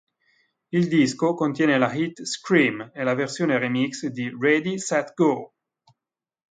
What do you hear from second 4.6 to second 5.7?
Set, Go!".